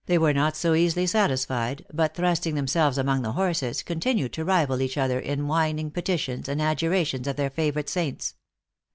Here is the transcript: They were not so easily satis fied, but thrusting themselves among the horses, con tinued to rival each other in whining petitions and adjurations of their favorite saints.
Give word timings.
They 0.07 0.17
were 0.17 0.33
not 0.33 0.55
so 0.57 0.73
easily 0.73 1.05
satis 1.05 1.45
fied, 1.45 1.85
but 1.93 2.15
thrusting 2.15 2.55
themselves 2.55 2.97
among 2.97 3.21
the 3.21 3.33
horses, 3.33 3.83
con 3.83 3.99
tinued 3.99 4.31
to 4.31 4.43
rival 4.43 4.81
each 4.81 4.97
other 4.97 5.19
in 5.19 5.47
whining 5.47 5.91
petitions 5.91 6.49
and 6.49 6.59
adjurations 6.59 7.27
of 7.27 7.35
their 7.35 7.51
favorite 7.51 7.87
saints. 7.87 8.33